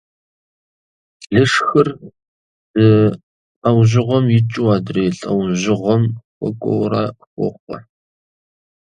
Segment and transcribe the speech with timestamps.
[1.35, 1.87] Лышхыр
[2.81, 2.89] зы
[3.61, 6.03] лӀэужьыгъуэм икӀыу адрей лӀэужьыгъуэм
[6.35, 7.77] хуэкӀуэурэ хохъуэ.